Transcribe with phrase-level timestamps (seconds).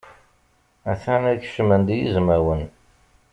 [0.91, 2.63] Atan kecmen-d yizmawen.